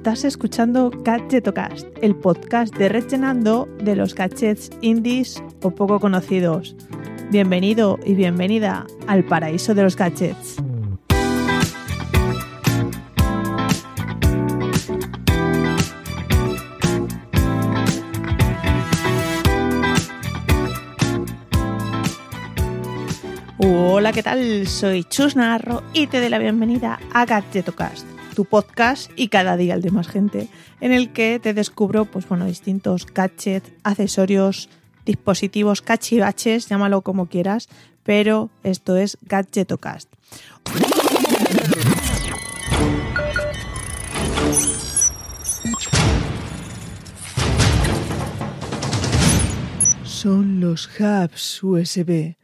[0.00, 6.74] Estás escuchando Gadgetocast, el podcast de Rellenando de los gadgets indies o poco conocidos.
[7.30, 10.56] Bienvenido y bienvenida al paraíso de los gadgets.
[23.58, 24.66] Hola, ¿qué tal?
[24.66, 29.74] Soy Chus Narro y te doy la bienvenida a Gadgetocast, tu podcast y cada día
[29.74, 30.48] el de más gente,
[30.80, 34.68] en el que te descubro pues bueno, distintos gadgets, accesorios,
[35.04, 37.68] dispositivos, cachivaches, llámalo como quieras,
[38.02, 40.08] pero esto es Gadgetocast.
[50.04, 52.39] Son los hubs USB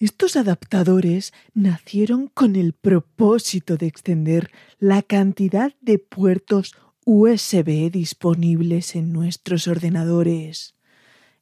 [0.00, 9.12] estos adaptadores nacieron con el propósito de extender la cantidad de puertos USB disponibles en
[9.12, 10.74] nuestros ordenadores.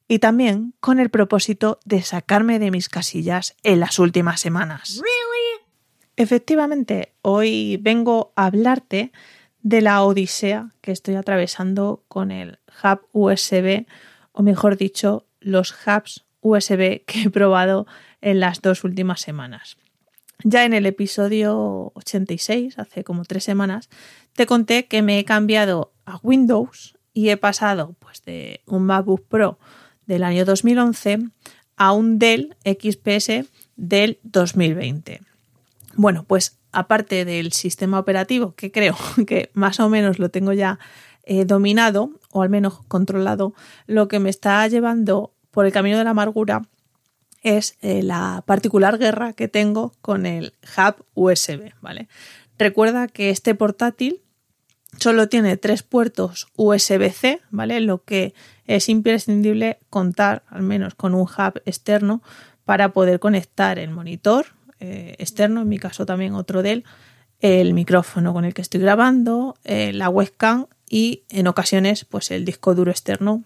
[0.07, 5.01] Y también con el propósito de sacarme de mis casillas en las últimas semanas.
[6.15, 9.11] Efectivamente, hoy vengo a hablarte
[9.61, 13.85] de la odisea que estoy atravesando con el hub USB,
[14.31, 17.85] o mejor dicho, los hubs USB que he probado
[18.21, 19.77] en las dos últimas semanas.
[20.43, 23.89] Ya en el episodio 86, hace como tres semanas,
[24.33, 29.25] te conté que me he cambiado a Windows y he pasado pues, de un MacBook
[29.27, 29.57] Pro
[30.05, 31.19] del año 2011
[31.75, 35.21] a un Dell XPS del 2020.
[35.95, 38.95] Bueno, pues aparte del sistema operativo, que creo
[39.27, 40.77] que más o menos lo tengo ya
[41.23, 43.53] eh, dominado o al menos controlado,
[43.87, 46.61] lo que me está llevando por el camino de la amargura
[47.55, 52.07] es eh, la particular guerra que tengo con el hub USB, ¿vale?
[52.57, 54.21] Recuerda que este portátil
[54.97, 57.79] solo tiene tres puertos USB-C, ¿vale?
[57.79, 58.33] Lo que
[58.65, 62.21] es imprescindible contar al menos con un hub externo
[62.65, 64.47] para poder conectar el monitor
[64.79, 66.83] eh, externo, en mi caso también otro de él,
[67.39, 72.45] el micrófono con el que estoy grabando, eh, la webcam y en ocasiones pues el
[72.45, 73.43] disco duro externo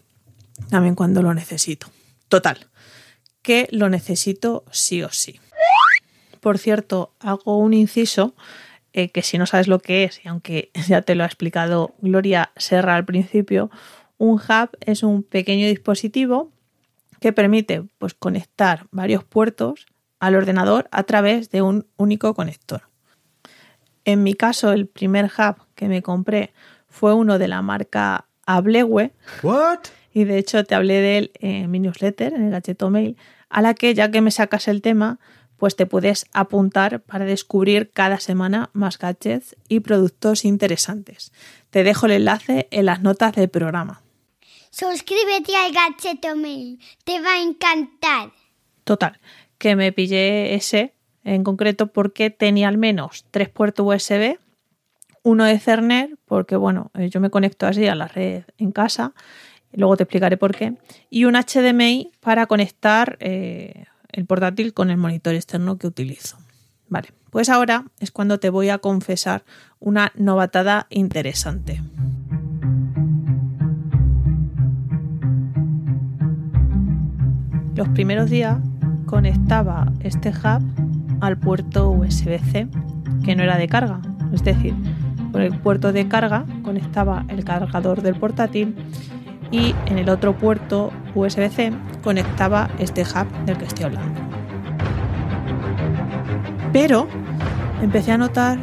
[0.70, 1.88] también cuando lo necesito.
[2.30, 2.68] Total,
[3.42, 5.40] que lo necesito sí o sí.
[6.40, 8.36] Por cierto, hago un inciso
[8.94, 11.96] eh, que si no sabes lo que es, y aunque ya te lo ha explicado
[12.00, 13.70] Gloria Serra al principio,
[14.18, 16.52] un hub es un pequeño dispositivo
[17.20, 19.86] que permite pues, conectar varios puertos
[20.20, 22.84] al ordenador a través de un único conector.
[24.04, 26.54] En mi caso, el primer hub que me compré
[26.88, 29.14] fue uno de la marca Ablewe.
[30.14, 33.18] Y de hecho te hablé de él en mi newsletter, en el gacheto mail,
[33.50, 35.20] a la que ya que me sacas el tema,
[35.58, 41.32] pues te puedes apuntar para descubrir cada semana más gadgets y productos interesantes.
[41.70, 44.02] Te dejo el enlace en las notas del programa.
[44.72, 48.32] Suscríbete al Gacheto Mail, te va a encantar.
[48.86, 49.20] Total,
[49.58, 54.40] que me pillé ese en concreto porque tenía al menos tres puertos USB,
[55.24, 59.14] uno de Cerner, porque bueno, eh, yo me conecto así a la red en casa
[59.74, 60.76] luego te explicaré por qué,
[61.10, 66.38] y un HDMI para conectar eh, el portátil con el monitor externo que utilizo.
[66.90, 69.44] Vale, pues ahora es cuando te voy a confesar
[69.80, 71.82] una novatada interesante.
[77.76, 78.58] Los primeros días
[79.06, 80.62] conectaba este hub
[81.22, 82.68] al puerto USB-C
[83.24, 84.02] que no era de carga,
[84.34, 84.76] es decir,
[85.32, 88.76] por el puerto de carga conectaba el cargador del portátil
[89.52, 91.74] y en el otro puerto USB-C
[92.04, 94.22] conectaba este hub del que estoy hablando.
[96.72, 97.08] Pero
[97.82, 98.58] empecé a notar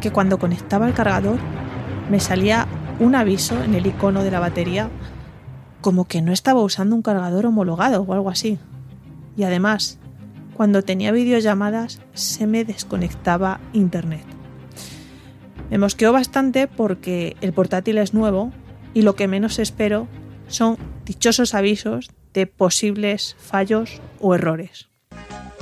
[0.00, 1.38] que cuando conectaba el cargador
[2.08, 2.66] me salía
[3.00, 4.88] un aviso en el icono de la batería
[5.80, 8.58] como que no estaba usando un cargador homologado o algo así.
[9.36, 9.98] Y además,
[10.54, 14.24] cuando tenía videollamadas se me desconectaba internet.
[15.70, 18.52] Me mosqueó bastante porque el portátil es nuevo
[18.94, 20.08] y lo que menos espero
[20.48, 24.88] son dichosos avisos de posibles fallos o errores.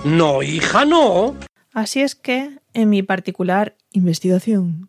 [0.04, 1.36] No, hija, no.
[1.72, 4.88] Así es que, en mi particular investigación,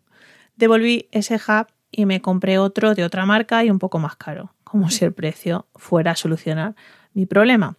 [0.56, 4.54] devolví ese hub y me compré otro de otra marca y un poco más caro,
[4.64, 6.74] como si el precio fuera a solucionar
[7.14, 7.76] mi problema.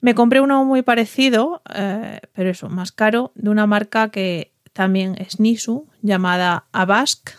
[0.00, 5.16] Me compré uno muy parecido, eh, pero eso, más caro, de una marca que también
[5.18, 7.30] es Nisu, llamada Abask.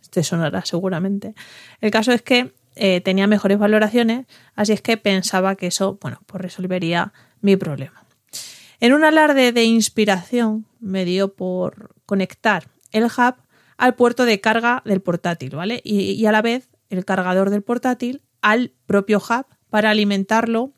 [0.00, 1.34] Este sonará seguramente.
[1.80, 6.20] El caso es que eh, tenía mejores valoraciones, así es que pensaba que eso, bueno,
[6.26, 8.04] pues resolvería mi problema.
[8.80, 13.34] En un alarde de inspiración me dio por conectar el hub
[13.76, 15.80] al puerto de carga del portátil, ¿vale?
[15.84, 20.72] Y, y a la vez el cargador del portátil al propio hub para alimentarlo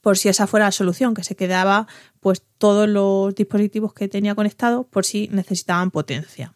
[0.00, 1.86] por si esa fuera la solución, que se quedaba
[2.20, 6.54] pues todos los dispositivos que tenía conectados por si necesitaban potencia.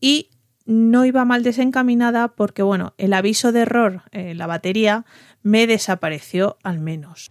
[0.00, 0.30] Y
[0.64, 5.04] no iba mal desencaminada porque, bueno, el aviso de error en la batería
[5.42, 7.30] me desapareció al menos.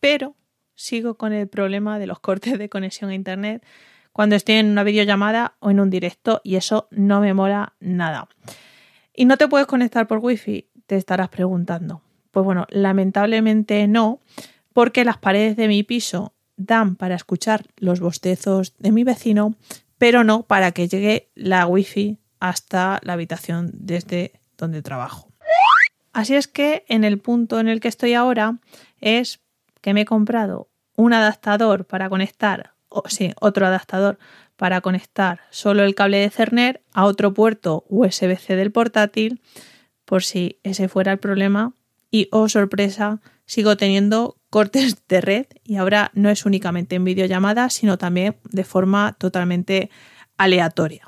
[0.00, 0.36] Pero
[0.74, 3.64] sigo con el problema de los cortes de conexión a internet
[4.12, 8.28] cuando estoy en una videollamada o en un directo y eso no me mola nada.
[9.14, 10.70] ¿Y no te puedes conectar por wifi?
[10.86, 12.02] Te estarás preguntando.
[12.30, 14.20] Pues bueno, lamentablemente no,
[14.72, 19.54] porque las paredes de mi piso dan para escuchar los bostezos de mi vecino,
[19.98, 25.28] pero no para que llegue la wifi hasta la habitación desde donde trabajo.
[26.12, 28.58] Así es que en el punto en el que estoy ahora
[29.00, 29.40] es
[29.82, 34.18] que me he comprado un adaptador para conectar, o sí, otro adaptador
[34.56, 39.42] para conectar solo el cable de Cerner a otro puerto USB-C del portátil,
[40.06, 41.74] por si ese fuera el problema.
[42.10, 47.74] Y, oh sorpresa, sigo teniendo cortes de red y ahora no es únicamente en videollamadas,
[47.74, 49.90] sino también de forma totalmente
[50.38, 51.04] aleatoria.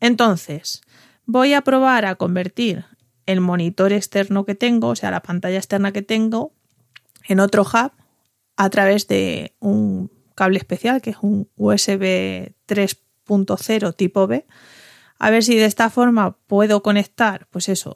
[0.00, 0.82] Entonces,
[1.24, 2.86] voy a probar a convertir
[3.26, 6.52] el monitor externo que tengo, o sea, la pantalla externa que tengo,
[7.28, 7.92] en otro hub
[8.56, 14.44] a través de un cable especial que es un USB 3.0 tipo B.
[15.20, 17.94] A ver si de esta forma puedo conectar, pues eso,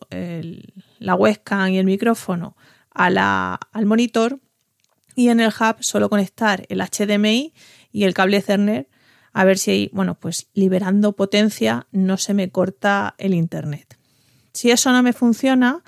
[1.00, 2.56] la webcam y el micrófono
[2.92, 4.38] al monitor
[5.14, 7.52] y en el hub solo conectar el HDMI
[7.92, 8.88] y el cable Ethernet
[9.32, 13.98] a ver si, bueno, pues liberando potencia no se me corta el internet.
[14.52, 15.82] Si eso no me funciona,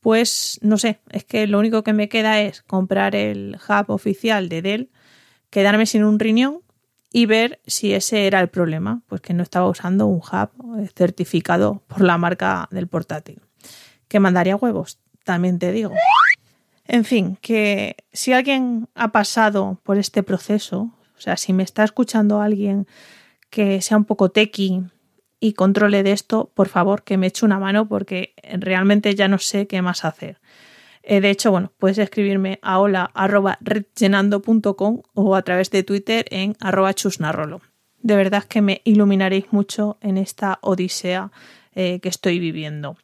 [0.00, 4.48] pues no sé, es que lo único que me queda es comprar el hub oficial
[4.48, 4.90] de Dell,
[5.50, 6.60] quedarme sin un riñón
[7.12, 11.82] y ver si ese era el problema, pues que no estaba usando un hub certificado
[11.86, 13.40] por la marca del portátil.
[14.08, 15.92] Que mandaría huevos, también te digo.
[16.86, 21.84] En fin, que si alguien ha pasado por este proceso, o sea, si me está
[21.84, 22.86] escuchando alguien
[23.50, 24.82] que sea un poco tequi
[25.40, 29.38] y controle de esto, por favor, que me eche una mano porque realmente ya no
[29.38, 30.40] sé qué más hacer.
[31.02, 36.94] Eh, de hecho, bueno, puedes escribirme a hola.redllenando.com o a través de Twitter en arroba
[36.94, 37.60] chusnarrolo.
[38.00, 41.30] De verdad que me iluminaréis mucho en esta odisea
[41.74, 42.96] eh, que estoy viviendo.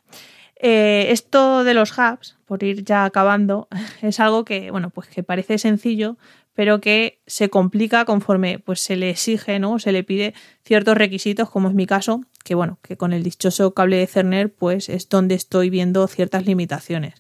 [0.63, 3.69] Eh, esto de los hubs, por ir ya acabando,
[4.03, 6.17] es algo que, bueno, pues que parece sencillo,
[6.55, 9.79] pero que se complica conforme pues se le exige, ¿no?
[9.79, 13.73] Se le pide ciertos requisitos, como es mi caso, que bueno, que con el dichoso
[13.73, 17.15] cable de Cerner, pues es donde estoy viendo ciertas limitaciones.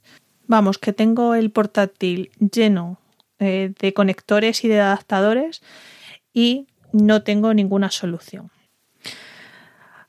[0.46, 3.00] Vamos, que tengo el portátil lleno
[3.38, 5.62] eh, de conectores y de adaptadores
[6.34, 8.50] y no tengo ninguna solución.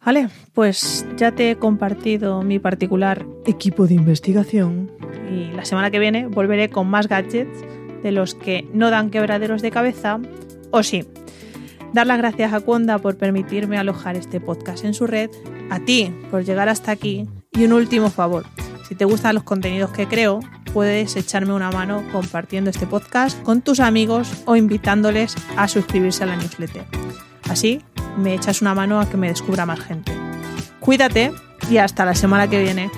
[0.04, 4.92] Vale, pues ya te he compartido mi particular equipo de investigación
[5.30, 7.64] y la semana que viene volveré con más gadgets
[8.02, 10.20] de los que no dan quebraderos de cabeza
[10.72, 11.06] o sí.
[11.94, 15.30] Dar las gracias a Conda por permitirme alojar este podcast en su red,
[15.70, 18.46] a ti por llegar hasta aquí y un último favor.
[18.88, 20.40] Si te gustan los contenidos que creo,
[20.74, 26.28] puedes echarme una mano compartiendo este podcast con tus amigos o invitándoles a suscribirse a
[26.28, 26.86] la newsletter.
[27.50, 27.82] Así
[28.18, 30.12] me echas una mano a que me descubra más gente.
[30.80, 31.32] Cuídate
[31.70, 32.90] y hasta la semana que viene.